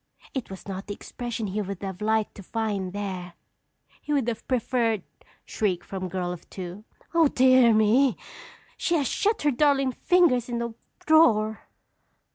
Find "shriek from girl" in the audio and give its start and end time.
5.45-6.31